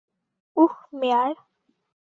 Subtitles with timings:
[0.57, 1.33] উহ, মেয়ার!